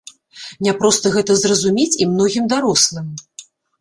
Няпроста 0.67 1.11
гэта 1.15 1.35
зразумець 1.43 1.99
і 2.07 2.07
многім 2.15 2.49
дарослым. 2.55 3.07